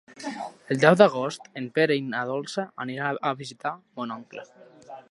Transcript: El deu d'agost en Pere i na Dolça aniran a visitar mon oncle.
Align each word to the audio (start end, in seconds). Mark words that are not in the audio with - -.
El 0.75 0.79
deu 0.83 0.95
d'agost 1.01 1.45
en 1.61 1.67
Pere 1.75 1.99
i 2.01 2.07
na 2.07 2.25
Dolça 2.31 2.67
aniran 2.87 3.21
a 3.21 3.35
visitar 3.45 3.77
mon 4.01 4.17
oncle. 4.21 4.51